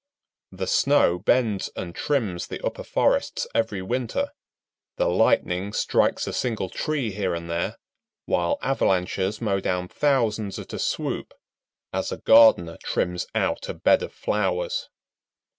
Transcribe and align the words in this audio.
The 0.51 0.65
snow 0.65 1.19
bends 1.19 1.69
and 1.75 1.93
trims 1.95 2.47
the 2.47 2.59
upper 2.65 2.81
forests 2.83 3.45
every 3.53 3.83
winter, 3.83 4.29
the 4.95 5.07
lightning 5.07 5.73
strikes 5.73 6.25
a 6.25 6.33
single 6.33 6.69
tree 6.69 7.11
here 7.11 7.35
and 7.35 7.47
there, 7.47 7.77
while 8.25 8.57
avalanches 8.63 9.39
mow 9.41 9.59
down 9.59 9.87
thousands 9.89 10.57
at 10.57 10.73
a 10.73 10.79
swoop 10.79 11.35
as 11.93 12.11
a 12.11 12.17
gardener 12.17 12.77
trims 12.83 13.27
out 13.35 13.69
a 13.69 13.75
bed 13.75 14.01
of 14.01 14.11
flowers. 14.11 14.89